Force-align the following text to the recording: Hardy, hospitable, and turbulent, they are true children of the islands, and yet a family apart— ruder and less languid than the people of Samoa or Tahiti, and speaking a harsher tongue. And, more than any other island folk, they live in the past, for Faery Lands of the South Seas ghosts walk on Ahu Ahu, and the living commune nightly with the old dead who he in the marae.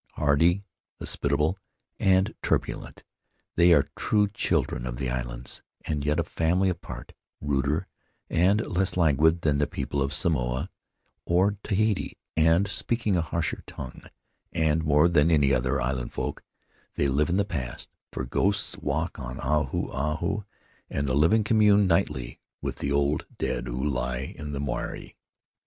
Hardy, 0.13 0.63
hospitable, 0.97 1.59
and 1.99 2.33
turbulent, 2.41 3.03
they 3.55 3.71
are 3.71 3.87
true 3.95 4.27
children 4.27 4.87
of 4.87 4.97
the 4.97 5.11
islands, 5.11 5.61
and 5.85 6.03
yet 6.03 6.19
a 6.19 6.23
family 6.23 6.69
apart— 6.69 7.13
ruder 7.39 7.85
and 8.27 8.65
less 8.65 8.97
languid 8.97 9.41
than 9.41 9.59
the 9.59 9.67
people 9.67 10.01
of 10.01 10.11
Samoa 10.11 10.71
or 11.23 11.57
Tahiti, 11.61 12.17
and 12.35 12.67
speaking 12.67 13.15
a 13.15 13.21
harsher 13.21 13.61
tongue. 13.67 14.01
And, 14.51 14.83
more 14.83 15.07
than 15.07 15.29
any 15.29 15.53
other 15.53 15.79
island 15.79 16.13
folk, 16.13 16.43
they 16.95 17.07
live 17.07 17.29
in 17.29 17.37
the 17.37 17.45
past, 17.45 17.91
for 18.11 18.23
Faery 18.23 18.23
Lands 18.23 18.23
of 18.23 18.23
the 18.23 18.23
South 18.23 18.25
Seas 18.25 18.31
ghosts 18.31 18.77
walk 18.83 19.19
on 19.19 19.39
Ahu 19.39 19.91
Ahu, 19.91 20.43
and 20.89 21.07
the 21.07 21.13
living 21.13 21.43
commune 21.43 21.85
nightly 21.85 22.39
with 22.59 22.77
the 22.77 22.91
old 22.91 23.27
dead 23.37 23.67
who 23.67 23.83
he 24.09 24.23
in 24.35 24.51
the 24.53 24.59
marae. 24.59 25.15